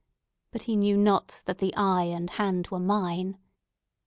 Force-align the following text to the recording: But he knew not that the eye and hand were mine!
But 0.51 0.63
he 0.63 0.75
knew 0.75 0.97
not 0.97 1.43
that 1.45 1.59
the 1.59 1.75
eye 1.77 2.05
and 2.05 2.27
hand 2.31 2.69
were 2.69 2.79
mine! 2.79 3.37